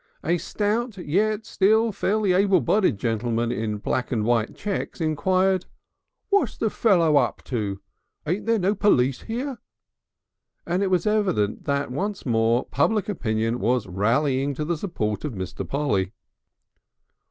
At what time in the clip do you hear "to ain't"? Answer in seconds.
7.43-8.47